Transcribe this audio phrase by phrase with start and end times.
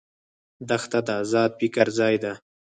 [0.69, 2.33] دښته د آزاد فکر ځای ده.